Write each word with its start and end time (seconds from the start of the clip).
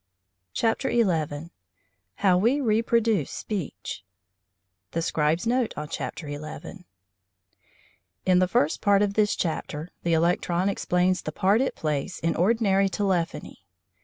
CHAPTER 0.53 0.89
XI 0.89 1.51
HOW 2.25 2.35
WE 2.35 2.59
REPRODUCE 2.59 3.29
SPEECH 3.29 4.03
THE 4.93 5.01
SCRIBE'S 5.03 5.45
NOTE 5.45 5.75
ON 5.77 5.87
CHAPTER 5.89 6.27
ELEVEN 6.27 6.85
In 8.25 8.39
the 8.39 8.47
first 8.47 8.81
part 8.81 9.03
of 9.03 9.13
this 9.13 9.35
chapter 9.35 9.91
the 10.01 10.13
electron 10.13 10.69
explains 10.69 11.21
the 11.21 11.31
part 11.31 11.61
it 11.61 11.75
plays 11.75 12.17
in 12.17 12.35
ordinary 12.35 12.89
telephony. 12.89 13.67